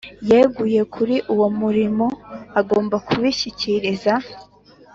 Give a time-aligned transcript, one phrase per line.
[0.29, 2.05] Yeguye kuri uwo murimo
[2.59, 4.13] agomba kubishyikiriza